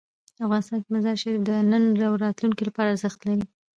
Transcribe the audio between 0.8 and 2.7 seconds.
کې مزارشریف د نن او راتلونکي